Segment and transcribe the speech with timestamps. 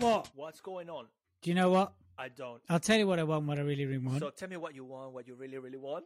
[0.00, 0.30] what?
[0.34, 1.06] What's going on?
[1.42, 1.92] Do you know what?
[2.18, 2.62] I don't.
[2.68, 4.20] I'll tell you what I want, what I really, really want.
[4.20, 6.04] So tell me what you want, what you really, really want.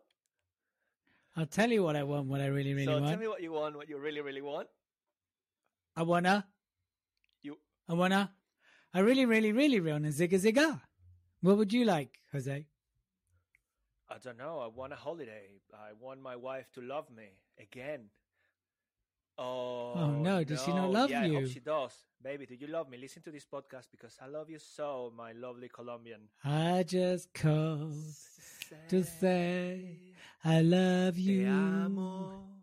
[1.37, 3.05] I'll tell you what I want, what I really, really so want.
[3.07, 4.69] So tell me what you want, what you really, really want.
[5.97, 6.47] I wanna,
[7.43, 7.59] You
[7.89, 8.33] I wanna,
[8.93, 10.81] I really, really, really want a zigga zigga.
[11.41, 12.67] What would you like, Jose?
[14.09, 14.59] I don't know.
[14.59, 15.61] I want a holiday.
[15.73, 18.11] I want my wife to love me again.
[19.43, 21.41] Oh, oh, no, does she not love yeah, I you?
[21.41, 21.95] hope she does.
[22.23, 22.99] Baby, do you love me?
[22.99, 26.29] Listen to this podcast because I love you so, my lovely Colombian.
[26.45, 27.95] I just called
[28.91, 29.97] to say
[30.45, 32.60] I love you.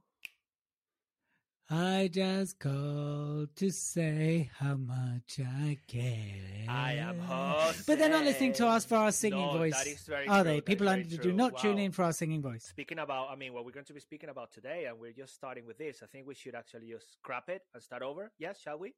[1.70, 6.66] I just called to say how much I care.
[6.70, 7.84] I am Jose.
[7.86, 9.73] But they're not listening to us for our singing No, voice.
[9.73, 10.54] that is very are true.
[10.54, 10.62] they?
[10.62, 12.64] People under, do not tune in for our singing voice.
[12.64, 15.36] Speaking about, I mean, what we're going to be speaking about today, and we're just
[15.36, 16.02] starting with this.
[16.02, 18.32] I think we should actually just scrap it and start over.
[18.40, 18.94] Yes, shall we?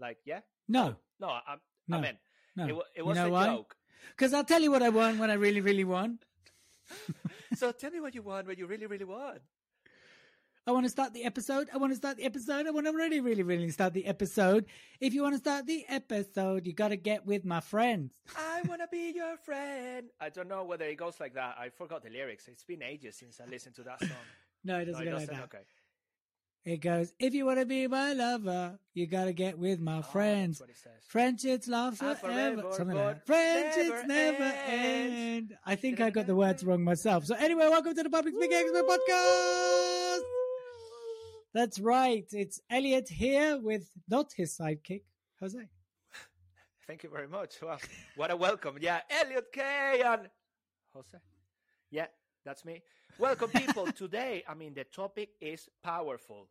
[0.00, 0.40] Like, yeah?
[0.68, 1.98] No, No, I'm, No.
[1.98, 2.18] I mean,
[2.56, 2.64] no.
[2.64, 3.46] it, it You was know a why?
[3.46, 3.76] joke.
[4.10, 6.24] Because I'll tell you what I want when I really, really want.
[7.56, 9.38] so tell me what you want, when you really, really want.
[10.66, 11.68] I want to start the episode.
[11.74, 12.66] I want to start the episode.
[12.66, 14.64] I want to really, really, really start the episode.
[14.98, 18.14] If you want to start the episode, you got to get with my friends.
[18.38, 20.06] I want to be your friend.
[20.18, 21.56] I don't know whether it goes like that.
[21.60, 22.48] I forgot the lyrics.
[22.48, 24.10] It's been ages since I listened to that song.
[24.64, 25.34] No, it doesn't it go like doesn't?
[25.36, 25.44] that.
[25.44, 25.64] Okay.
[26.64, 29.98] It goes, if you want to be my lover, you got to get with my
[29.98, 30.60] Oh, friends.
[30.60, 31.04] that's what it says.
[31.08, 32.62] Friendships last Ah, forever.
[32.62, 33.26] forever, Something like that.
[33.26, 35.50] Friendships never never ends.
[35.52, 35.58] end.
[35.66, 37.26] I think I got the words wrong myself.
[37.26, 40.20] So anyway, welcome to the Public Speaking Expert Podcast.
[41.54, 42.26] That's right.
[42.32, 45.02] It's Elliot here with not his sidekick,
[45.40, 45.58] Jose.
[46.86, 47.54] Thank you very much.
[47.62, 47.78] Well,
[48.16, 48.76] what a welcome.
[48.80, 50.28] Yeah, Elliot Kay and
[50.94, 51.18] Jose.
[51.90, 52.06] Yeah,
[52.44, 52.82] that's me.
[53.18, 53.86] Welcome, people.
[53.92, 56.48] Today, I mean, the topic is powerful,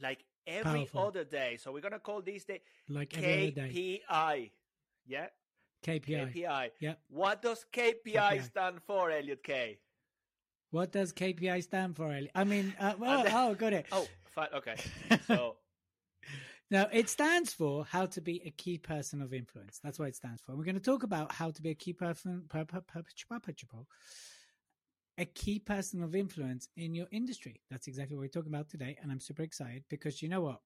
[0.00, 1.00] like every Powerful.
[1.08, 1.58] other day.
[1.60, 4.02] So we're gonna call this day Like every other day.
[4.08, 4.50] KPI.
[5.06, 5.26] Yeah,
[5.84, 6.32] KPI.
[6.34, 6.70] KPI.
[6.78, 6.94] Yeah.
[7.08, 8.42] What does KPI, KPI.
[8.44, 9.78] stand for, Elliot Kay?
[10.70, 12.30] What does KPI stand for, Elliot?
[12.34, 13.86] I mean, uh, well, then- oh, got it.
[13.92, 14.48] Oh, fine.
[14.54, 14.74] Okay.
[15.26, 15.56] So,
[16.70, 19.80] No, it stands for how to be a key person of influence.
[19.82, 20.54] That's what it stands for.
[20.54, 23.40] We're going to talk about how to be a key person, per, per, per, per,
[23.40, 23.78] per, per,
[25.16, 27.60] a key person of influence in your industry.
[27.70, 30.60] That's exactly what we're talking about today, and I'm super excited because you know what,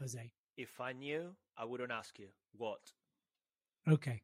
[0.00, 0.32] Jose.
[0.56, 2.80] if I knew, I wouldn't ask you what.
[3.88, 4.22] Okay.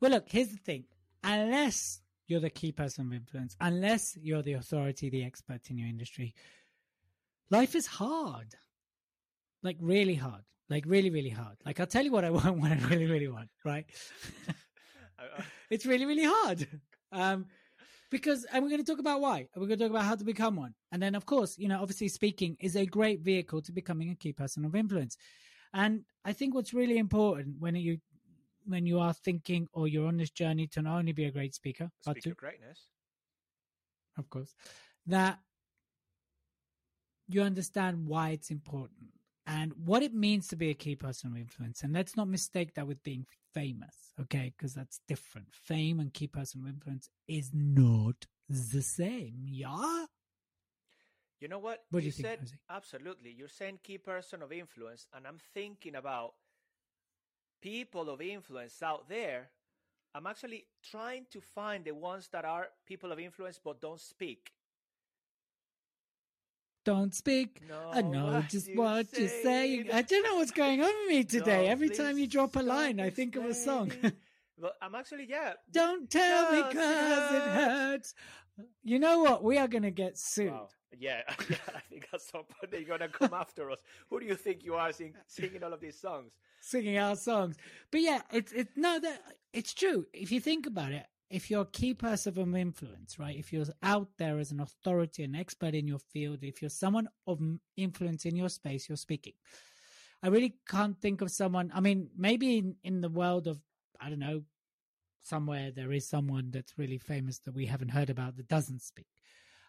[0.00, 0.84] Well, look, here's the thing.
[1.24, 5.88] Unless you're the key person of influence, unless you're the authority, the expert in your
[5.88, 6.34] industry,
[7.50, 8.54] life is hard.
[9.62, 10.42] Like, really hard.
[10.68, 11.56] Like, really, really hard.
[11.64, 13.86] Like, I'll tell you what I want, what I really, really want, right?
[15.70, 16.66] It's really, really hard.
[17.12, 17.46] Um,
[18.10, 19.38] because, and we're going to talk about why.
[19.38, 20.74] And we're going to talk about how to become one.
[20.90, 24.14] And then, of course, you know, obviously speaking is a great vehicle to becoming a
[24.14, 25.16] key person of influence.
[25.72, 27.98] And I think what's really important when you
[28.66, 31.54] when you are thinking or you're on this journey to not only be a great
[31.54, 32.86] speaker, but Speak to, of greatness.
[34.18, 34.54] of course,
[35.06, 35.38] that
[37.34, 39.10] you understand why it's important
[39.46, 41.82] and what it means to be a key person of influence.
[41.82, 44.52] And let's not mistake that with being famous, okay?
[44.56, 45.48] Because that's different.
[45.52, 49.46] Fame and key person of influence is not the same.
[49.46, 50.06] Yeah.
[51.40, 51.80] You know what?
[51.90, 52.54] What do you think, said Jose?
[52.70, 53.34] absolutely.
[53.36, 56.34] You're saying key person of influence, and I'm thinking about
[57.60, 59.50] people of influence out there.
[60.14, 64.52] I'm actually trying to find the ones that are people of influence but don't speak.
[66.84, 67.62] Don't speak.
[67.92, 69.42] I No, know what just you what you're say.
[69.42, 69.90] saying.
[69.92, 71.64] I don't know what's going on with me today.
[71.66, 73.92] No, Every time you drop a line, I think of a song.
[74.58, 75.52] But I'm actually, yeah.
[75.70, 78.14] Don't tell me Does cause it hurts.
[78.82, 79.42] You know what?
[79.44, 80.50] We are going to get sued.
[80.52, 80.68] Wow.
[80.98, 83.78] Yeah, yeah, I think at some point they're gonna come after us.
[84.10, 86.32] Who do you think you are sing, singing all of these songs?
[86.60, 87.56] singing our songs.
[87.90, 89.22] But yeah, it's it's no that
[89.54, 90.04] it's true.
[90.12, 93.36] If you think about it, if you're a key person of influence, right?
[93.36, 97.08] If you're out there as an authority, an expert in your field, if you're someone
[97.26, 97.40] of
[97.76, 99.32] influence in your space, you're speaking.
[100.22, 101.72] I really can't think of someone.
[101.74, 103.58] I mean, maybe in, in the world of
[103.98, 104.42] I don't know,
[105.22, 109.06] somewhere there is someone that's really famous that we haven't heard about that doesn't speak.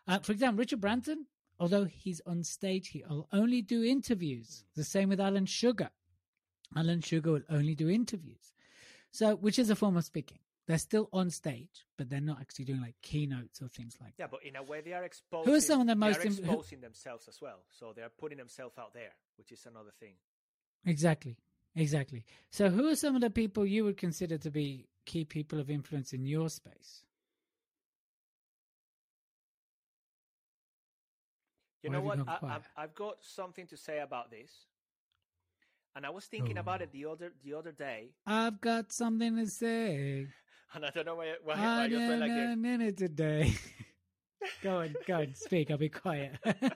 [0.07, 1.27] Uh, for example, Richard Branson,
[1.59, 4.65] although he's on stage, he'll only do interviews.
[4.75, 5.91] The same with Alan Sugar.
[6.75, 8.51] Alan Sugar will only do interviews.
[9.11, 10.39] So, which is a form of speaking.
[10.65, 14.27] They're still on stage, but they're not actually doing like keynotes or things like Yeah,
[14.27, 14.33] that.
[14.33, 15.51] Yeah, but in a way they are exposing.
[15.51, 18.01] Who is some of the most are im- who- exposing themselves as well, so they
[18.01, 20.13] are putting themselves out there, which is another thing.
[20.85, 21.35] Exactly.
[21.75, 22.23] Exactly.
[22.51, 25.69] So, who are some of the people you would consider to be key people of
[25.69, 27.03] influence in your space?
[31.81, 32.43] You Why know have you what?
[32.43, 34.49] I, I've got something to say about this,
[35.95, 36.83] and I was thinking about Oh.
[36.85, 40.27] it the other the other day, I've got something to say.
[40.75, 43.53] and I don't know why why, I why you're feeling like a minute today.
[44.63, 45.71] go on, go on, speak.
[45.71, 46.33] I'll be quiet.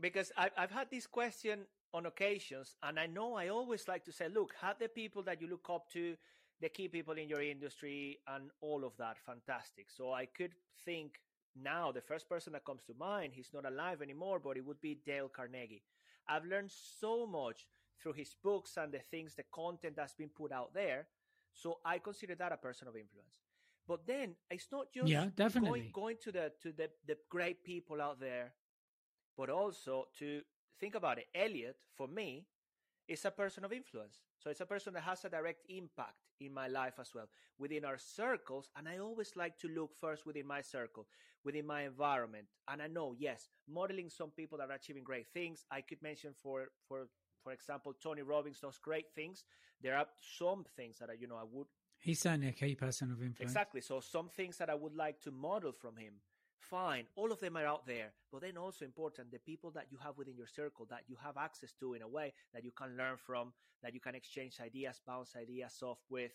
[0.00, 1.60] because I, I've had this question
[1.92, 5.40] on occasions, and I know I always like to say, look, have the people that
[5.40, 6.16] you look up to,
[6.60, 9.90] the key people in your industry, and all of that, fantastic.
[9.90, 10.52] So I could
[10.84, 11.20] think
[11.54, 14.80] now the first person that comes to mind, he's not alive anymore, but it would
[14.80, 15.82] be Dale Carnegie.
[16.28, 17.66] I've learned so much
[18.02, 21.06] through his books and the things, the content that's been put out there.
[21.54, 23.38] So I consider that a person of influence.
[23.86, 25.70] But then it's not just Yeah, definitely.
[25.70, 28.54] going going to the to the, the great people out there,
[29.36, 30.42] but also to
[30.80, 31.26] think about it.
[31.34, 32.46] Elliot, for me,
[33.08, 34.20] is a person of influence.
[34.38, 37.28] So it's a person that has a direct impact in my life as well
[37.58, 38.70] within our circles.
[38.76, 41.06] And I always like to look first within my circle,
[41.44, 42.46] within my environment.
[42.68, 45.64] And I know, yes, modeling some people that are achieving great things.
[45.70, 47.08] I could mention for for
[47.44, 49.44] for example, Tony Robbins does great things.
[49.82, 50.06] There are
[50.38, 51.66] some things that I, you know I would
[51.98, 53.40] He's certainly a key person of influence.
[53.40, 53.80] Exactly.
[53.80, 56.14] So some things that I would like to model from him.
[56.58, 57.04] Fine.
[57.16, 58.12] All of them are out there.
[58.30, 61.36] But then also important, the people that you have within your circle that you have
[61.38, 63.52] access to in a way that you can learn from,
[63.82, 66.32] that you can exchange ideas, bounce ideas off with.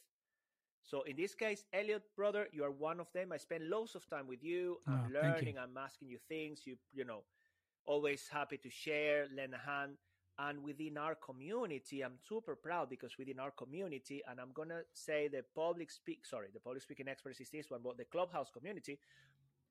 [0.84, 3.32] So in this case, Elliot, brother, you are one of them.
[3.32, 4.80] I spend loads of time with you.
[4.88, 5.20] I'm Oh, thank you.
[5.22, 5.58] learning.
[5.60, 6.66] I'm asking you things.
[6.66, 7.24] You, you know,
[7.86, 9.98] always happy to share, lend a hand.
[10.42, 15.28] And within our community, I'm super proud because within our community, and I'm gonna say
[15.28, 19.00] the public speak, sorry, the public speaking experts is this one, but the clubhouse community,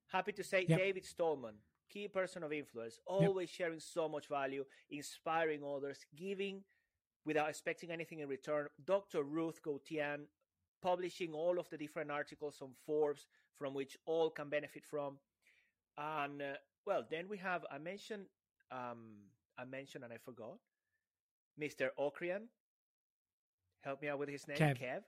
[0.09, 0.79] happy to say Yep.
[0.79, 1.55] David Stallman,
[1.89, 6.63] key person of influence, always sharing so much value, inspiring others, giving
[7.25, 8.69] without expecting anything in return.
[8.85, 9.23] Dr.
[9.23, 10.27] Ruth Gotian,
[10.83, 13.27] publishing all of the different articles on Forbes
[13.57, 15.19] from which all can benefit from.
[15.97, 16.55] And uh,
[16.87, 18.27] well, then we have I mentioned
[18.71, 19.17] um,
[19.59, 20.59] I mentioned and I forgot
[21.61, 21.89] Mr.
[21.99, 22.47] Okrian.
[23.81, 24.81] Help me out with his name, Kev.
[24.81, 25.03] Kev.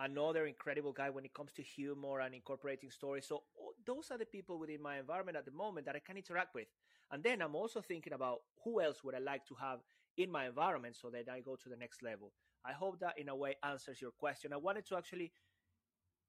[0.00, 3.26] Another incredible guy when it comes to humor and incorporating stories.
[3.26, 6.16] So oh, those are the people within my environment at the moment that I can
[6.16, 6.66] interact with.
[7.12, 9.80] And then I'm also thinking about who else would I like to have
[10.16, 12.32] in my environment so that I go to the next level.
[12.64, 14.52] I hope that in a way answers your question.
[14.52, 15.32] I wanted to actually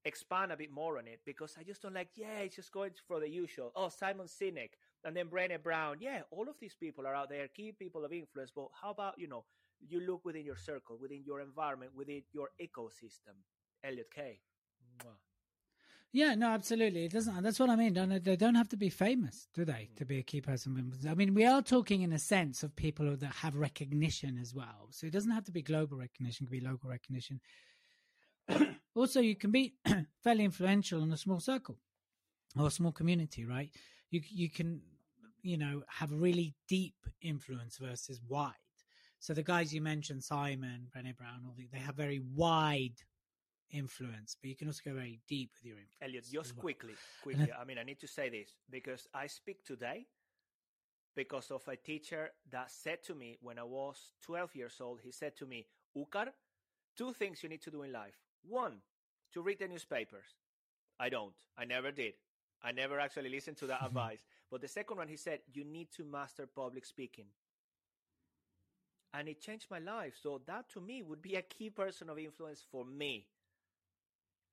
[0.04, 2.92] expand a bit more on it because I just don't like, yeah, it's just going
[3.08, 3.72] for the usual.
[3.74, 4.70] Oh, Simon Sinek
[5.06, 5.98] and then Brené Brown.
[6.00, 8.50] Yeah, all of these people are out there, key people of influence.
[8.54, 9.44] But how about, you know,
[9.80, 13.38] you look within your circle, within your environment, within your ecosystem?
[13.84, 14.40] Elliot Kay.
[14.98, 15.12] Mwah.
[16.12, 17.04] Yeah, no, absolutely.
[17.04, 17.42] It doesn't.
[17.42, 17.92] That's what I mean.
[17.92, 20.08] Don't, they don't have to be famous, do they, to mm.
[20.08, 20.92] be a key person?
[21.08, 24.88] I mean, we are talking in a sense of people that have recognition as well.
[24.90, 27.40] So it doesn't have to be global recognition; it can be local recognition.
[28.94, 29.74] also, you can be
[30.24, 31.76] fairly influential in a small circle
[32.58, 33.70] or a small community, right?
[34.10, 34.80] You you can,
[35.46, 38.52] you know, have really deep influence versus wide.
[39.20, 42.96] So the guys you mentioned, Simon, Brené Brown, all the, they have very wide
[43.70, 46.02] influence, but you can also go very deep with your influence.
[46.02, 46.62] Elliot, just well.
[46.62, 47.48] quickly, quickly.
[47.58, 50.06] I mean, I need to say this because I speak today
[51.14, 55.12] because of a teacher that said to me when I was 12 years old, he
[55.12, 55.66] said to me,
[55.96, 56.26] Ucar,
[56.96, 58.16] two things you need to do in life.
[58.42, 58.78] One,
[59.32, 60.34] to read the newspapers.
[60.98, 61.34] I don't.
[61.56, 62.14] I never did.
[62.66, 64.24] I never actually listened to that advice.
[64.50, 67.26] But the second one, he said, you need to master public speaking.
[69.14, 70.14] And it changed my life.
[70.22, 73.26] So that to me would be a key person of influence for me,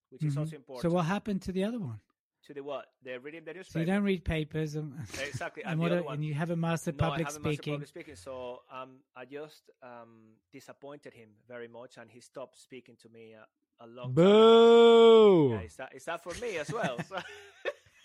[0.10, 0.39] which is Mhm.
[0.41, 2.00] also important So what happened to the other one?
[2.48, 2.91] to the what?
[3.01, 4.93] They're reading the So you don't read papers and,
[5.29, 7.41] Exactly, and, and what the other one- and you haven't mastered no, public I haven't
[7.43, 7.74] mastered speaking.
[7.75, 8.15] public speaking.
[8.17, 13.34] So um, I just um, disappointed him very much, and he stopped speaking to me
[13.34, 13.46] uh,
[13.86, 14.25] a long time.
[14.25, 15.48] ago.
[15.50, 15.53] Boo!
[15.55, 16.98] Yeah, is that is that for me as well?
[17.10, 17.22] So-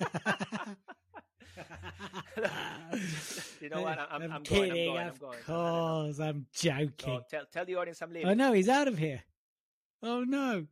[3.61, 3.99] you know what?
[3.99, 4.99] I'm, I'm, I'm kidding, going.
[4.99, 5.39] I'm of going.
[5.45, 7.21] Course, I'm joking.
[7.29, 8.31] tell tell the audience I'm oh, leaving.
[8.31, 9.23] Oh no, he's out of here.
[10.03, 10.67] Oh no.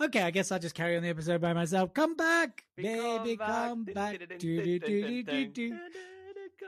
[0.00, 1.92] Okay, I guess I'll just carry on the episode by myself.
[1.92, 4.18] Come back, baby, come back.
[4.18, 5.78] Do, do, do, do, do, do.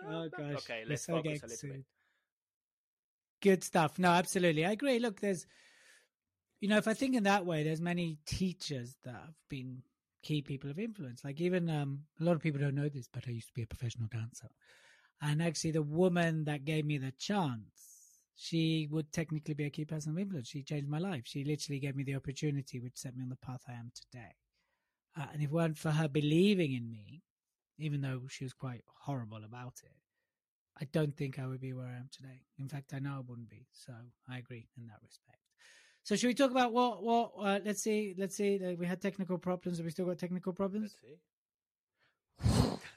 [0.06, 1.84] Oh gosh, Okay, let's so focus a little bit.
[3.40, 3.98] Good stuff.
[3.98, 4.98] No, absolutely, I agree.
[4.98, 5.46] Look, there's,
[6.60, 9.82] you know, if I think in that way, there's many teachers that have been
[10.22, 11.24] key people of influence.
[11.24, 13.62] Like even um, a lot of people don't know this, but I used to be
[13.62, 14.48] a professional dancer,
[15.20, 17.92] and actually, the woman that gave me the chance
[18.34, 20.48] she would technically be a key person of influence.
[20.48, 21.22] She changed my life.
[21.26, 24.34] She literally gave me the opportunity, which set me on the path I am today.
[25.16, 27.22] Uh, and if it weren't for her believing in me,
[27.78, 29.92] even though she was quite horrible about it,
[30.80, 32.42] I don't think I would be where I am today.
[32.58, 33.66] In fact, I know I wouldn't be.
[33.72, 33.92] So
[34.28, 35.41] I agree in that respect.
[36.04, 37.32] So should we talk about what what?
[37.38, 38.14] Uh, let's see.
[38.18, 38.58] Let's see.
[38.78, 39.78] We had technical problems.
[39.78, 40.96] Have we still got technical problems?
[41.02, 41.20] Let's see.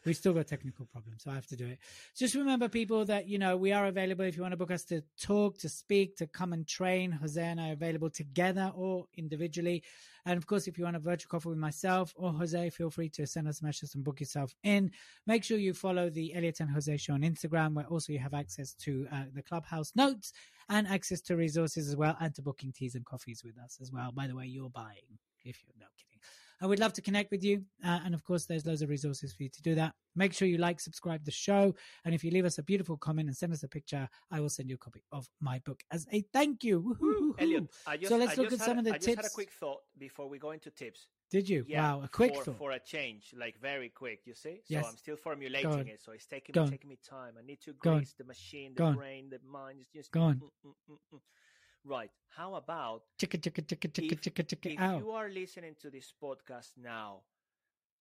[0.05, 1.79] We still got technical problems, so I have to do it.
[2.15, 4.83] Just remember, people, that you know we are available if you want to book us
[4.85, 7.11] to talk, to speak, to come and train.
[7.11, 9.83] Jose and I are available together or individually.
[10.25, 13.09] And of course, if you want a virtual coffee with myself or Jose, feel free
[13.09, 14.91] to send us messages and book yourself in.
[15.27, 18.33] Make sure you follow the Elliot and Jose show on Instagram, where also you have
[18.33, 20.33] access to uh, the clubhouse notes
[20.69, 23.91] and access to resources as well, and to booking teas and coffees with us as
[23.91, 24.11] well.
[24.11, 26.14] By the way, you're buying if you're no kidding.
[26.61, 27.63] I would love to connect with you.
[27.85, 29.93] Uh, and of course, there's loads of resources for you to do that.
[30.15, 31.75] Make sure you like, subscribe the show.
[32.05, 34.49] And if you leave us a beautiful comment and send us a picture, I will
[34.49, 36.79] send you a copy of my book as a thank you.
[36.79, 37.35] Woo-hoo-hoo-hoo.
[37.39, 39.15] Elliot, I just, so let's I look just at some of the I just tips.
[39.17, 41.07] had a quick thought before we go into tips.
[41.31, 41.65] Did you?
[41.67, 42.57] Yeah, wow, a quick for, thought.
[42.57, 44.21] for a change, like very quick.
[44.25, 44.85] You see, so Yes.
[44.87, 47.33] I'm still formulating it, so it's taking me taking me time.
[47.37, 49.79] I need to grease the machine, the brain, the mind.
[49.81, 50.35] It's just Go on.
[50.35, 51.19] mm, mm, mm, mm.
[51.85, 52.09] Right.
[52.35, 54.97] How about chicka, chicka, chicka, if, chicka, chicka, if ow.
[54.97, 57.21] you are listening to this podcast now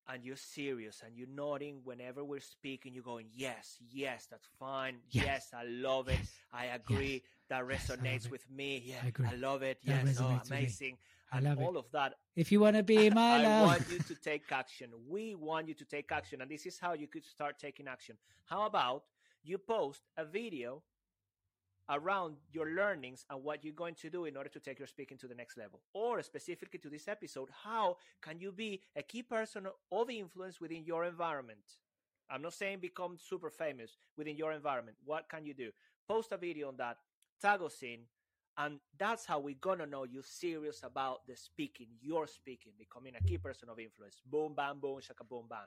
[0.08, 4.96] and you're serious and you're nodding whenever we're speaking, you're going, yes, yes, that's fine.
[5.10, 5.24] Yes.
[5.24, 6.18] Yes, I love it.
[6.18, 6.32] Yes.
[6.52, 7.22] I agree.
[7.50, 8.30] That Yes, I love resonates it.
[8.30, 8.82] with me.
[8.86, 9.28] Yeah, I agree.
[9.36, 9.78] love it.
[9.84, 10.56] That yes, oh, resonates with me.
[10.58, 10.98] amazing.
[11.30, 11.62] I and love it.
[11.64, 12.14] all of that.
[12.36, 13.66] If you want to be my I love.
[13.68, 14.90] want you to take action.
[15.06, 16.40] We want you to take action.
[16.40, 18.16] And this is how you could start taking action.
[18.46, 19.04] How about
[19.42, 20.82] you post a video
[21.90, 25.18] around your learnings and what you're going to do in order to take your speaking
[25.18, 25.80] to the next level?
[25.92, 30.84] Or specifically to this episode, how can you be a key person of influence within
[30.84, 31.78] your environment?
[32.30, 34.96] I'm not saying become super famous within your environment.
[35.04, 35.70] What can you do?
[36.08, 36.96] Post a video on that,
[37.40, 38.00] tag us in,
[38.56, 43.22] and that's how we're gonna know you're serious about the speaking, your speaking, becoming a
[43.24, 44.22] key person of influence.
[44.24, 45.66] Boom, bam, boom, shaka, boom, bang.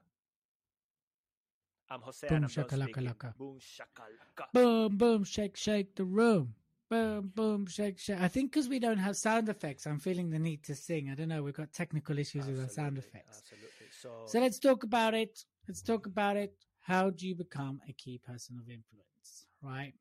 [1.89, 3.38] I'm Jose Boom, and I'm done shakalaka laka.
[3.38, 4.46] Boom, shakalaka.
[4.53, 6.53] boom, boom, shake, shake the room.
[6.89, 8.22] Boom, boom, shake, shake.
[8.22, 11.10] I think because we don't have sound effects, I'm feeling the need to sing.
[11.10, 11.44] I don't know.
[11.44, 13.41] We've got technical issues with our sound effects.
[13.41, 13.88] Absolutely.
[14.01, 15.44] So, So let's talk about it.
[15.67, 16.53] Let's talk about it.
[16.82, 19.94] How do you become a key person of influence, right?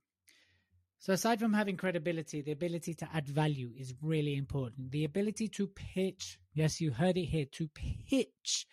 [0.99, 4.91] So aside from having credibility, the ability to add value is really important.
[4.91, 8.67] The ability to pitch, yes, you heard it here, to pitch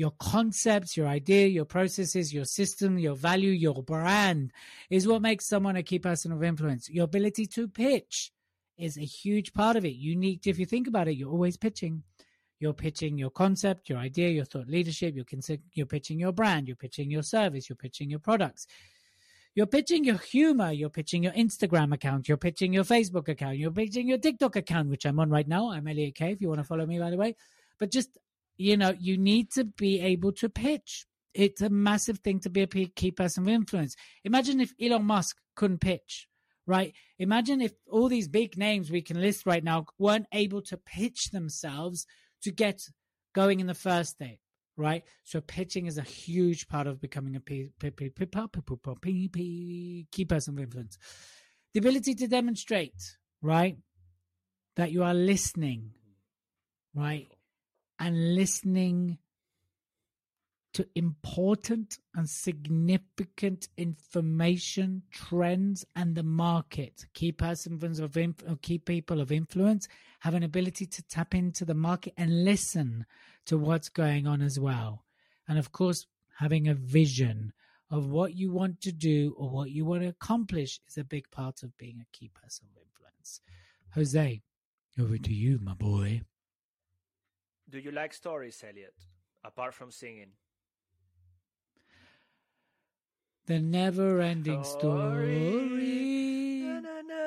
[0.00, 4.50] your concepts, your idea, your processes, your system, your value, your brand
[4.88, 6.88] is what makes someone a key person of influence.
[6.88, 8.32] Your ability to pitch
[8.78, 9.98] is a huge part of it.
[9.98, 12.02] Need, if you think about it, you're always pitching.
[12.60, 15.14] You're pitching your concept, your idea, your thought leadership.
[15.14, 16.66] You're, you're pitching your brand.
[16.66, 17.68] You're pitching your service.
[17.68, 18.66] You're pitching your products.
[19.54, 20.72] You're pitching your humor.
[20.72, 22.26] You're pitching your Instagram account.
[22.26, 23.58] You're pitching your Facebook account.
[23.58, 25.70] You're pitching your TikTok account, which I'm on right now.
[25.70, 26.32] I'm Elliot Kay.
[26.32, 27.36] If you want to follow me, by the way.
[27.78, 28.16] But just,
[28.60, 31.06] you know, you need to be able to pitch.
[31.32, 33.96] It's a massive thing to be a key person of influence.
[34.22, 36.28] Imagine if Elon Musk couldn't pitch,
[36.66, 36.92] right?
[37.18, 41.30] Imagine if all these big names we can list right now weren't able to pitch
[41.32, 42.04] themselves
[42.42, 42.82] to get
[43.34, 44.40] going in the first day,
[44.76, 45.04] right?
[45.24, 47.70] So pitching is a huge part of becoming a key
[50.26, 50.98] person of influence.
[51.72, 53.78] The ability to demonstrate, right?
[54.76, 55.92] That you are listening,
[56.94, 57.28] right?
[58.00, 59.18] And listening
[60.72, 67.06] to important and significant information, trends, and the market.
[67.12, 69.88] Key persons of inf- key people of influence
[70.20, 73.04] have an ability to tap into the market and listen
[73.46, 75.04] to what's going on as well.
[75.48, 76.06] And of course,
[76.38, 77.52] having a vision
[77.90, 81.30] of what you want to do or what you want to accomplish is a big
[81.32, 83.40] part of being a key person of influence.
[83.94, 84.40] Jose,
[84.98, 86.22] over to you, my boy.
[87.70, 88.94] Do you like stories, Elliot?
[89.44, 90.32] Apart from singing.
[93.46, 95.80] The never ending Story.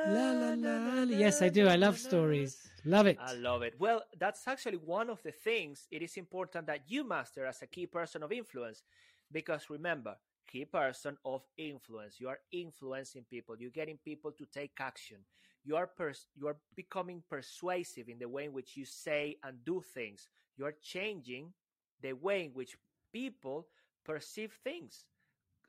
[0.06, 1.18] Na, na, na, la.
[1.18, 1.68] Yes, I do.
[1.68, 2.70] I love stories.
[2.86, 3.18] Love it.
[3.20, 3.76] I love it.
[3.80, 7.68] Well, that's actually one of the things it is important that you master as a
[7.68, 8.84] key person of influence.
[9.32, 10.16] Because remember,
[10.48, 12.20] key person of influence.
[12.20, 13.56] You are influencing people.
[13.58, 15.18] You're getting people to take action.
[15.66, 19.64] You are pers- you are becoming persuasive in the way in which you say and
[19.64, 20.28] do things.
[20.58, 21.54] You are changing
[22.02, 22.78] the way in which
[23.12, 23.68] people
[24.04, 25.06] perceive things.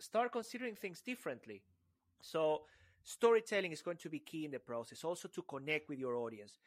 [0.01, 1.63] Start considering things differently.
[2.23, 2.63] So,
[3.03, 5.05] storytelling is going to be key in the process.
[5.05, 6.59] Also, to connect with your audience,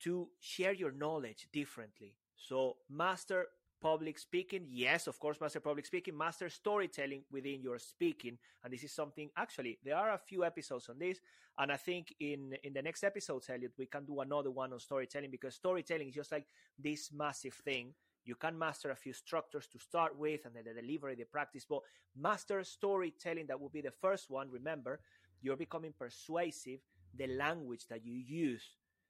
[0.00, 2.14] to share your knowledge differently.
[2.36, 3.48] So, master
[3.86, 4.66] public speaking.
[4.68, 8.36] Yes, of course, master public speaking, master storytelling within your speaking.
[8.64, 11.20] And this is something actually there are a few episodes on this.
[11.56, 14.80] And I think in in the next episodes, Elliot, we can do another one on
[14.80, 17.94] storytelling because storytelling is just like this massive thing.
[18.24, 21.64] You can master a few structures to start with and then the delivery, the practice,
[21.64, 21.82] but
[22.28, 24.50] master storytelling, that will be the first one.
[24.50, 24.98] Remember,
[25.42, 26.80] you're becoming persuasive,
[27.20, 28.16] the language that you
[28.50, 28.64] use.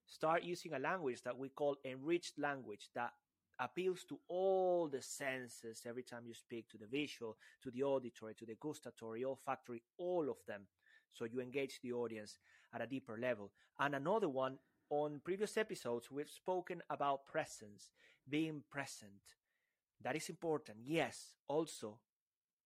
[0.07, 3.13] Start using a language that we call enriched language that
[3.59, 8.35] appeals to all the senses every time you speak to the visual, to the auditory,
[8.35, 10.63] to the gustatory, olfactory, all of them.
[11.13, 12.39] So you engage the audience
[12.75, 13.51] at a deeper level.
[13.79, 14.59] And another one,
[14.91, 17.91] on previous episodes, we've spoken about presence,
[18.29, 19.35] being present.
[20.03, 20.79] That is important.
[20.85, 21.99] Yes, also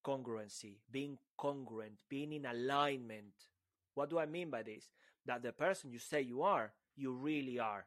[0.04, 3.48] congruency, being congruent, being in alignment.
[3.94, 4.90] What do I mean by this?
[5.26, 7.86] That the person you say you are, you really are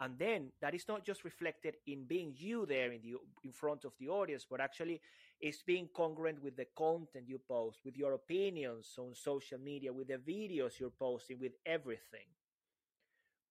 [0.00, 3.84] and then that is not just reflected in being you there in the in front
[3.84, 5.00] of the audience but actually
[5.40, 10.08] it's being congruent with the content you post with your opinions on social media with
[10.08, 12.26] the videos you're posting with everything.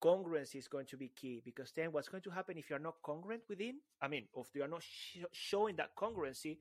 [0.03, 2.95] Congruency is going to be key because then what's going to happen if you're not
[3.01, 6.57] congruent within i mean if you're not sh- showing that congruency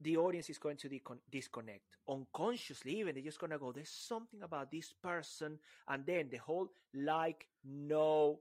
[0.00, 0.88] the audience is going to
[1.32, 5.58] disconnect unconsciously even they're just going to go there's something about this person
[5.88, 8.38] and then the whole like know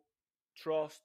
[0.57, 1.03] trust,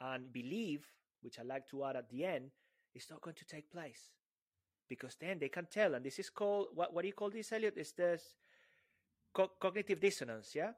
[0.00, 0.86] and believe,
[1.22, 2.50] which I like to add at the end,
[2.94, 4.10] is not going to take place.
[4.88, 7.52] Because then they can tell, and this is called what what do you call this,
[7.52, 7.74] Elliot?
[7.76, 8.22] Is this
[9.34, 10.72] co- cognitive dissonance, yeah?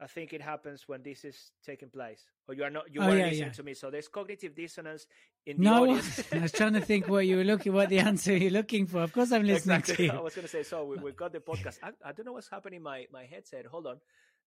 [0.00, 3.10] I think it happens when this is taking place, or you are not you Oh,
[3.10, 3.52] are yeah, listening yeah.
[3.52, 3.74] to me.
[3.74, 5.06] So there's cognitive dissonance
[5.46, 6.22] in the No, audience.
[6.32, 9.02] I was trying to think what you were looking, what the answer you're looking for.
[9.02, 10.08] Of course, I'm listening exactly.
[10.08, 11.78] to I was going to say, so we, we got the podcast.
[11.82, 13.66] I, I don't know what's happening in my, my headset.
[13.66, 14.00] Hold on.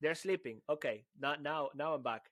[0.04, 0.60] They're sleeping.
[0.70, 1.06] Okay.
[1.20, 2.24] Now, now, now I'm back.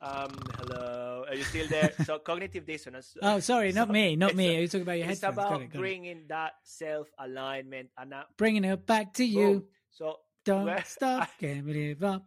[0.00, 1.24] Um, hello.
[1.28, 1.92] Are you still there?
[2.04, 3.16] So cognitive dissonance.
[3.20, 4.56] Oh, sorry, not So me, not me.
[4.58, 5.12] You're talking about your head?
[5.14, 5.38] It's headphones.
[5.48, 5.78] about Got it, got it.
[5.80, 9.32] bringing that self alignment and now, Bringing it back to boom.
[9.42, 9.66] you.
[9.90, 12.22] So Don't where- stop, can't believe up.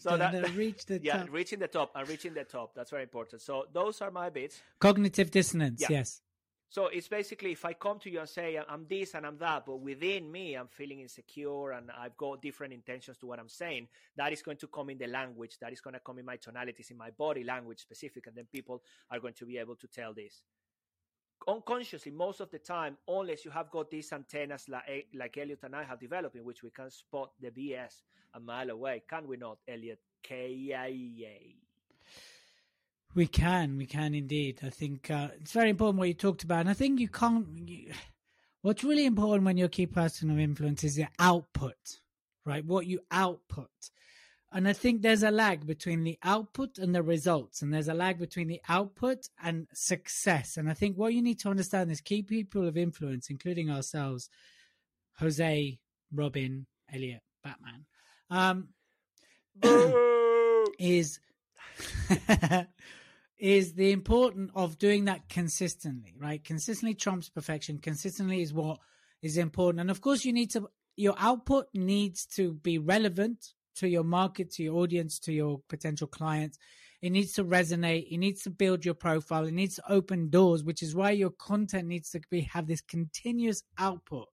[0.00, 1.32] So that- reach the yeah, top.
[1.32, 2.74] reaching the top and reaching the top.
[2.76, 3.40] That's very important.
[3.40, 4.60] So those are my bits.
[4.78, 5.80] Cognitive dissonance.
[5.80, 5.88] Yeah.
[6.04, 6.20] Yes.
[6.70, 9.64] So it's basically if I come to you and say I'm this and I'm that,
[9.64, 13.88] but within me I'm feeling insecure and I've got different intentions to what I'm saying,
[14.16, 16.36] that is going to come in the language, that is going to come in my
[16.36, 19.86] tonalities, in my body language specific, and then people are going to be able to
[19.86, 20.42] tell this.
[21.46, 25.60] Unconsciously, most of the time, unless you have got these antennas like, eh, like Elliot
[25.62, 28.02] and I have developed, in which we can spot the BS
[28.34, 30.00] a mile away, can we not, Elliot?
[30.22, 31.67] K-I-A.
[33.18, 34.60] We can, we can indeed.
[34.62, 37.48] I think uh, it's very important what you talked about, and I think you can't.
[37.68, 37.90] You,
[38.62, 41.98] what's really important when you're a key person of influence is your output,
[42.46, 42.64] right?
[42.64, 43.72] What you output,
[44.52, 47.92] and I think there's a lag between the output and the results, and there's a
[47.92, 50.56] lag between the output and success.
[50.56, 54.30] And I think what you need to understand is key people of influence, including ourselves,
[55.18, 55.80] Jose,
[56.14, 57.84] Robin, Elliot, Batman,
[58.30, 58.68] um,
[60.78, 61.18] is
[63.38, 66.42] is the important of doing that consistently, right?
[66.42, 67.78] Consistently trumps perfection.
[67.78, 68.78] Consistently is what
[69.22, 69.80] is important.
[69.80, 74.50] And of course, you need to, your output needs to be relevant to your market,
[74.52, 76.58] to your audience, to your potential clients.
[77.00, 78.08] It needs to resonate.
[78.10, 79.46] It needs to build your profile.
[79.46, 82.80] It needs to open doors, which is why your content needs to be, have this
[82.80, 84.26] continuous output.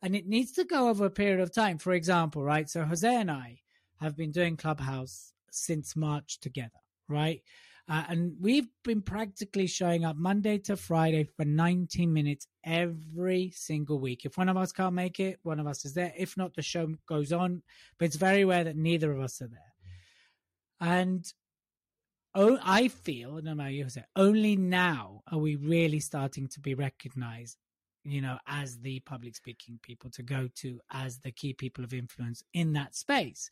[0.00, 1.78] And it needs to go over a period of time.
[1.78, 2.70] For example, right?
[2.70, 3.58] So Jose and I
[4.00, 7.42] have been doing Clubhouse since March together, right?
[7.90, 13.98] Uh, and we've been practically showing up Monday to Friday for 90 minutes every single
[13.98, 14.24] week.
[14.24, 16.12] If one of us can't make it, one of us is there.
[16.16, 17.62] If not, the show goes on.
[17.98, 19.74] But it's very rare that neither of us are there.
[20.80, 21.24] And
[22.32, 26.74] oh, I feel, no matter you say, only now are we really starting to be
[26.74, 27.56] recognized,
[28.04, 31.92] you know, as the public speaking people to go to, as the key people of
[31.92, 33.50] influence in that space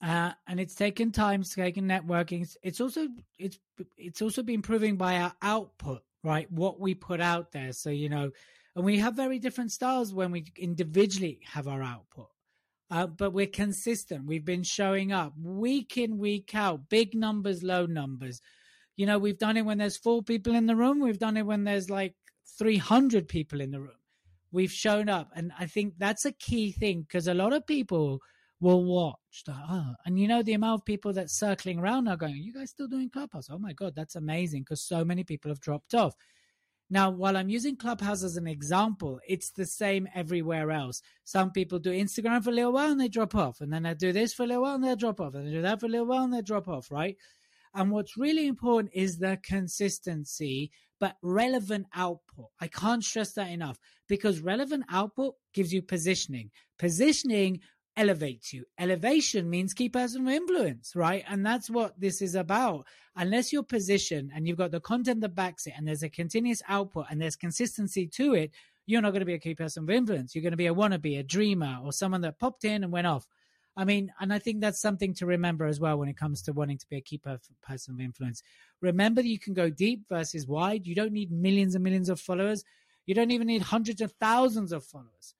[0.00, 2.48] uh, and it's taken time, it's taken networking.
[2.62, 3.08] It's, also
[3.38, 3.58] it's
[3.96, 6.50] it's also been proving by our output, right?
[6.52, 7.72] What we put out there.
[7.72, 8.30] So you know,
[8.76, 12.28] and we have very different styles when we individually have our output.
[12.90, 14.24] Uh, but we're consistent.
[14.24, 18.40] We've been showing up week in, week out, big numbers, low numbers.
[18.96, 21.00] You know, we've done it when there's four people in the room.
[21.00, 22.14] We've done it when there's like
[22.58, 23.90] 300 people in the room.
[24.52, 25.30] We've shown up.
[25.36, 28.20] And I think that's a key thing because a lot of people
[28.60, 29.60] will watch that.
[29.70, 32.70] Oh, and you know, the amount of people that's circling around now going, you guys
[32.70, 33.48] still doing Clubhouse?
[33.50, 36.14] Oh my God, that's amazing because so many people have dropped off.
[36.90, 41.02] Now, while I'm using Clubhouse as an example, it's the same everywhere else.
[41.24, 43.60] Some people do Instagram for a little while and they drop off.
[43.60, 45.34] And then they do this for a little while and they'll drop off.
[45.34, 47.16] And they do that for a little while and they drop off, right?
[47.74, 52.46] And what's really important is the consistency, but relevant output.
[52.58, 56.50] I can't stress that enough because relevant output gives you positioning.
[56.78, 57.60] Positioning
[57.98, 58.64] elevates you.
[58.78, 61.24] Elevation means key person of influence, right?
[61.28, 62.86] And that's what this is about.
[63.16, 66.62] Unless you're positioned and you've got the content that backs it and there's a continuous
[66.68, 68.52] output and there's consistency to it,
[68.86, 70.34] you're not going to be a key person of influence.
[70.34, 73.06] You're going to be a wannabe, a dreamer, or someone that popped in and went
[73.06, 73.26] off.
[73.76, 76.52] I mean, and I think that's something to remember as well when it comes to
[76.52, 78.42] wanting to be a key person of influence.
[78.80, 80.86] Remember that you can go deep versus wide.
[80.86, 82.64] You don't need millions and millions of followers.
[83.06, 85.34] You don't even need hundreds of thousands of followers.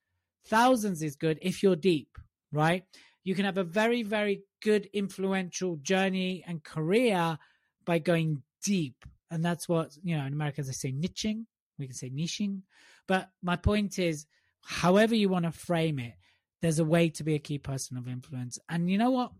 [0.45, 2.17] Thousands is good if you're deep,
[2.51, 2.83] right?
[3.23, 7.37] You can have a very, very good influential journey and career
[7.85, 9.05] by going deep.
[9.31, 11.45] And that's what, you know, in America they say niching.
[11.77, 12.61] We can say niching.
[13.07, 14.25] But my point is,
[14.61, 16.13] however you want to frame it,
[16.61, 18.59] there's a way to be a key person of influence.
[18.67, 19.31] And you know what?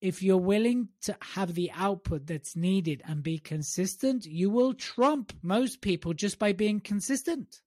[0.00, 5.32] If you're willing to have the output that's needed and be consistent, you will trump
[5.42, 7.60] most people just by being consistent.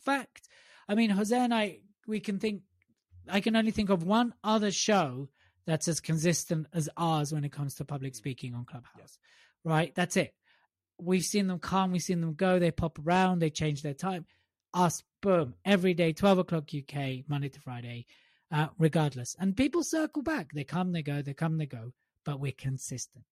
[0.00, 0.48] Fact.
[0.88, 2.62] I mean, Jose and I, we can think,
[3.28, 5.28] I can only think of one other show
[5.66, 8.16] that's as consistent as ours when it comes to public mm.
[8.16, 9.18] speaking on Clubhouse.
[9.64, 9.94] Right?
[9.94, 10.34] That's it.
[10.98, 14.24] We've seen them come, we've seen them go, they pop around, they change their time
[14.76, 18.06] us, boom, every day, 12 o'clock UK, Monday to Friday,
[18.52, 19.34] uh, regardless.
[19.38, 20.52] And people circle back.
[20.52, 21.92] They come, they go, they come, they go,
[22.24, 23.24] but we're consistent.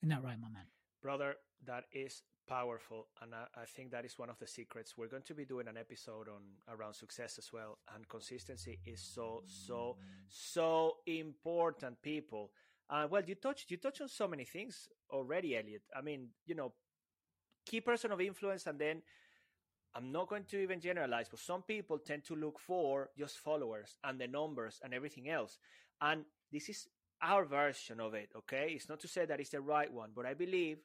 [0.00, 0.66] Isn't that right, my man?
[1.02, 1.34] Brother,
[1.66, 3.08] that is powerful.
[3.22, 4.96] And I, I, think that is one of the secrets.
[4.96, 7.78] We're going to be doing an episode on around success as well.
[7.94, 9.96] And consistency is so, so,
[10.28, 12.50] so important, people.
[12.88, 15.82] Uh, well, you touched you touched on so many things already, Elliot.
[15.96, 16.72] I mean, you know,
[17.64, 19.02] key person of influence, and then
[19.94, 23.96] I'm not going to even generalize, but some people tend to look for just followers
[24.02, 25.58] and the numbers and everything else.
[26.00, 26.88] And this is
[27.22, 28.72] our version of it, okay?
[28.74, 30.78] It's not to say that it's the right one, but I believe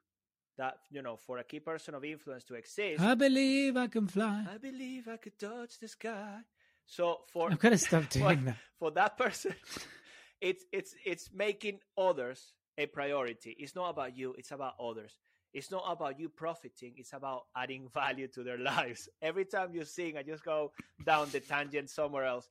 [0.59, 3.01] that, you know, for a key person of influence to exist.
[3.01, 4.45] I believe I can fly.
[4.53, 6.39] I believe I could touch the sky.
[6.85, 7.51] So for.
[7.51, 8.57] I've got to stop doing for, that.
[8.79, 9.55] For that person,
[10.41, 13.55] it's, it's, it's making others a priority.
[13.57, 15.17] It's not about you, it's about others.
[15.53, 19.09] It's not about you profiting, it's about adding value to their lives.
[19.21, 20.71] Every time you sing, I just go
[21.05, 22.49] down the tangent somewhere else.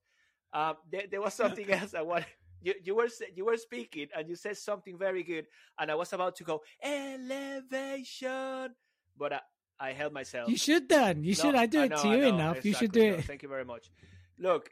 [0.53, 2.25] Um, there, there, was something else I want.
[2.61, 5.47] You, you were you were speaking and you said something very good,
[5.79, 8.75] and I was about to go elevation,
[9.17, 9.41] but I,
[9.79, 10.49] I held myself.
[10.49, 11.23] You should then.
[11.23, 11.55] You no, should.
[11.55, 12.57] I do I it know, to you enough.
[12.57, 12.71] Exactly.
[12.71, 13.25] You should do it.
[13.25, 13.91] thank you very much.
[14.39, 14.71] Look,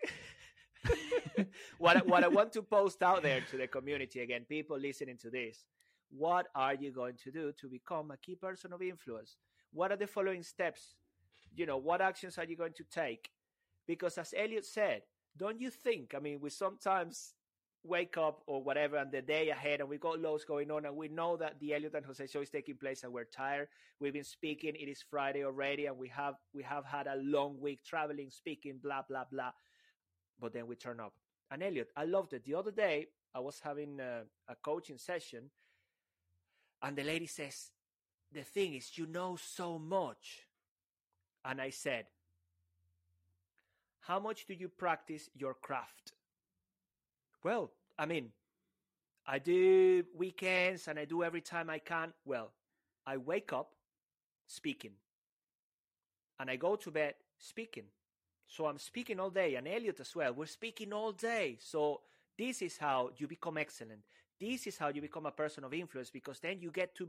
[1.78, 5.30] what what I want to post out there to the community again, people listening to
[5.30, 5.64] this
[6.10, 9.36] what are you going to do to become a key person of influence?
[9.72, 10.94] What are the following steps?
[11.54, 13.30] You know, what actions are you going to take?
[13.86, 15.02] Because as Elliot said,
[15.36, 16.14] don't you think?
[16.16, 17.34] I mean, we sometimes
[17.86, 20.96] wake up or whatever and the day ahead and we got loads going on and
[20.96, 23.68] we know that the Elliot and Jose show is taking place and we're tired.
[24.00, 24.74] We've been speaking.
[24.74, 28.78] It is Friday already and we have we have had a long week traveling, speaking,
[28.82, 29.52] blah, blah, blah.
[30.40, 31.14] But then we turn up.
[31.50, 32.44] And Elliot, I loved it.
[32.44, 35.50] The other day I was having a, a coaching session
[36.82, 37.70] and the lady says,
[38.32, 40.46] The thing is, you know so much.
[41.44, 42.06] And I said,
[44.00, 46.12] How much do you practice your craft?
[47.46, 48.30] Well, I mean,
[49.24, 52.12] I do weekends and I do every time I can.
[52.24, 52.50] Well,
[53.06, 53.70] I wake up
[54.48, 54.94] speaking
[56.40, 57.84] and I go to bed speaking.
[58.48, 60.32] So I'm speaking all day, and Elliot as well.
[60.34, 61.56] We're speaking all day.
[61.60, 62.00] So
[62.36, 64.00] this is how you become excellent.
[64.40, 67.08] This is how you become a person of influence because then you get to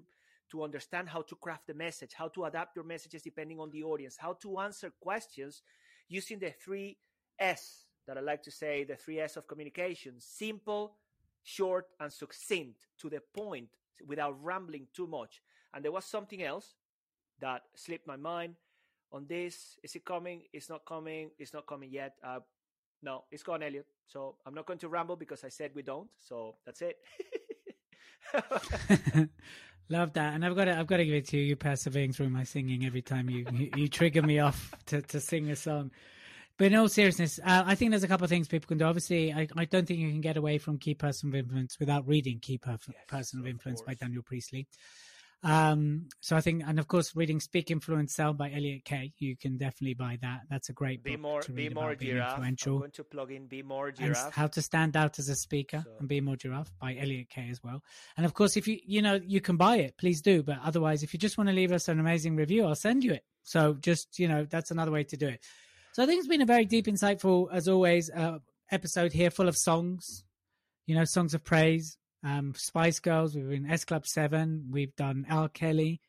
[0.52, 3.82] to understand how to craft the message, how to adapt your messages depending on the
[3.82, 5.64] audience, how to answer questions
[6.08, 6.96] using the three
[7.40, 10.94] S that I like to say, the three S of communication simple,
[11.44, 13.70] short, and succinct to the point
[14.06, 15.42] without rambling too much.
[15.74, 16.76] And there was something else
[17.40, 18.56] that slipped my mind
[19.12, 19.78] on this.
[19.84, 20.44] Is it coming?
[20.54, 21.32] It's not coming.
[21.38, 22.16] It's not coming yet.
[22.24, 22.40] Uh,
[23.04, 23.86] no, it's gone, Elliot.
[24.08, 26.10] So I'm not going to ramble because I said we don't.
[26.20, 26.98] So that's it.
[29.90, 31.44] Love that, and I've got to I've got to give it to you.
[31.44, 35.22] You persevering through my singing every time you you, you trigger me off to to
[35.22, 35.92] sing a song.
[36.58, 38.86] But in all seriousness, uh, I think there's a couple of things people can do.
[38.86, 42.08] Obviously, I, I don't think you can get away from Key Person of Influence without
[42.08, 44.68] reading Key yes, Person of Influence by Daniel Priestley.
[45.44, 49.38] Um, so I think, and of course, reading "Speak Influence Sell" by Elliot Kay, you
[49.38, 50.42] can definitely buy that.
[50.50, 52.32] That's a great be book more, to read be more giraffe.
[52.32, 52.74] Influential.
[52.74, 55.36] I'm going to plug in "Be More Giraffe" and how to stand out as a
[55.36, 55.92] speaker so.
[56.00, 57.84] and be more giraffe by Elliot Kay as well.
[58.18, 60.42] And of course, if you you know you can buy it, please do.
[60.42, 63.14] But otherwise, if you just want to leave us an amazing review, I'll send you
[63.14, 63.24] it.
[63.44, 65.46] So just you know, that's another way to do it.
[65.98, 68.38] So I think it's been a very deep, insightful, as always, uh,
[68.70, 70.24] episode here, full of songs.
[70.86, 73.36] You know, songs of praise, um, Spice Girls.
[73.36, 74.68] We've been S Club Seven.
[74.70, 75.50] We've done R.
[75.50, 76.00] Kelly.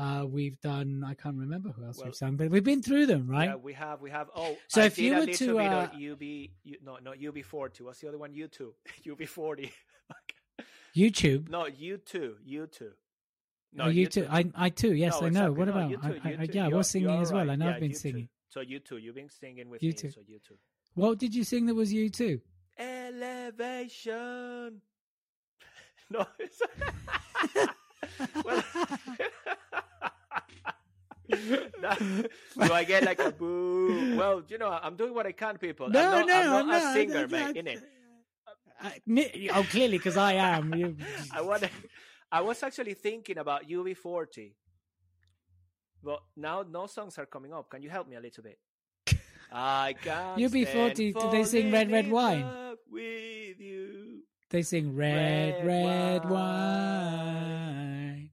[0.00, 3.04] Uh, we've done I can't remember who else Well, we've sung, but we've been through
[3.04, 3.50] them, right?
[3.50, 4.30] Yeah, we have, we have.
[4.34, 6.48] Oh, So I if you were to, uh, UB, U,
[6.82, 7.84] no, not UB forty.
[7.84, 8.32] What's the other one?
[8.32, 8.72] U two,
[9.12, 9.70] UB forty.
[10.96, 11.50] YouTube.
[11.50, 12.92] no, U two, U two.
[13.74, 14.26] No, oh, you too.
[14.30, 14.94] I, I too.
[14.94, 15.52] Yes, No, I know.
[15.52, 15.58] exactly.
[15.58, 15.90] What No, about?
[15.90, 17.44] you I, you I, yeah, I was singing as well.
[17.44, 17.52] right.
[17.52, 18.28] I know Yeah, I've been you singing.
[18.56, 18.96] So you too.
[18.96, 19.92] You've been singing with You me.
[19.92, 20.10] too.
[20.10, 20.54] So you too.
[20.94, 22.40] What did you sing that was you too?
[22.78, 24.80] Elevation.
[26.08, 26.24] No.
[26.38, 26.62] It's...
[28.44, 28.62] well,
[31.82, 34.16] That- do I get like a boo?
[34.16, 35.90] Well, you know, I'm doing what I can, people.
[35.90, 37.82] No, I'm not, no, I'm not no, a singer, no, mate, innit?
[38.80, 40.96] I- oh, clearly, because I am.
[41.32, 41.64] I want.
[42.32, 44.52] I was actually thinking about UB40,
[46.06, 47.68] but now no songs are coming up.
[47.68, 48.58] Can you help me a little bit?
[49.52, 50.38] I can't.
[50.38, 52.46] UB40, do they sing Red, Red Wine?
[52.88, 56.32] With you, they sing red, Red red wine.
[56.32, 58.30] wine.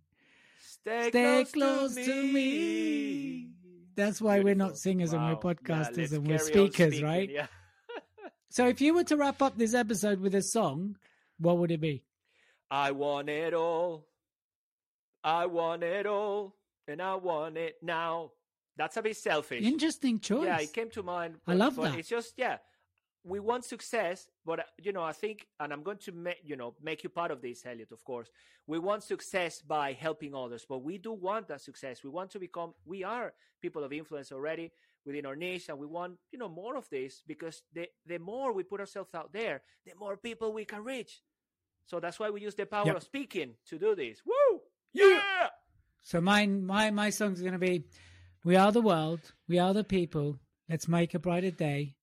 [0.60, 3.50] stay, Stay close, close to me.
[3.96, 7.30] That's why we're not singers and we're podcasters Yeah, and we're speakers, speaking, right?
[7.30, 7.48] Yeah.
[8.50, 10.98] So if you were to wrap up this episode with a song,
[11.40, 12.04] what would it be?
[12.70, 14.06] I want it all.
[15.24, 16.54] I want it all,
[16.88, 18.32] and I want it now.
[18.76, 19.64] That's a bit selfish.
[19.64, 20.46] Interesting choice.
[20.46, 21.36] Yeah, it came to mind.
[21.46, 22.00] I love but that.
[22.00, 22.58] It's just yeah,
[23.24, 26.56] we want success, but uh, you know, I think, and I'm going to make you
[26.56, 27.92] know make you part of this, Elliot.
[27.92, 28.30] Of course,
[28.66, 32.04] we want success by helping others, but we do want that success.
[32.04, 32.74] We want to become.
[32.86, 34.72] We are people of influence already
[35.06, 38.54] within our niche, and we want you know more of this because the the more
[38.54, 41.22] we put ourselves out there, the more people we can reach.
[41.86, 42.96] So that's why we use the power Yep.
[42.96, 44.22] of speaking to do this.
[44.26, 44.62] Woo!
[44.94, 45.50] Yeah.
[46.04, 47.86] So mine, my, my song's going to be,
[48.44, 50.38] "We are the world, we are the people.
[50.70, 51.96] Let's make a brighter day.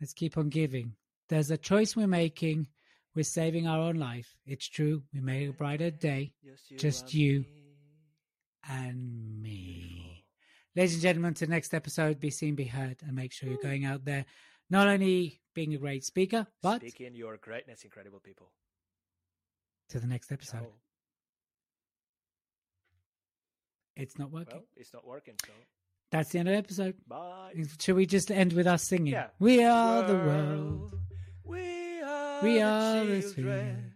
[0.00, 0.92] Let's keep on giving.
[1.28, 2.68] There's a choice we're making.
[3.14, 4.36] We're saving our own life.
[4.46, 5.02] It's true.
[5.12, 6.34] We made a brighter day,
[6.76, 7.40] Just and you.
[7.40, 7.46] me.
[8.68, 10.24] and me.
[10.76, 13.58] Ladies and gentlemen, to the next episode, be seen, be heard, and make sure you're
[13.62, 14.24] going out there,
[14.70, 18.52] not only being a great speaker, but Speaking your greatness, incredible people.
[19.88, 20.60] to the next episode.
[20.60, 20.72] Ciao.
[23.98, 24.54] It's not working.
[24.54, 25.52] Well, it's not working, so
[26.10, 26.94] That's the end of the episode.
[27.06, 27.52] bye.
[27.80, 29.12] Should we just end with us singing?
[29.12, 29.26] Yeah.
[29.38, 30.94] We are the world.
[31.44, 33.92] We are, We the are the children.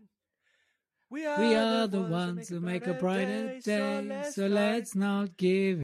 [1.10, 4.24] We are, We are the ones who make a brighter day.
[4.30, 5.80] So let's not give